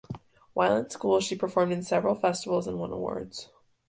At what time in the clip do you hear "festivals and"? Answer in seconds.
2.15-2.79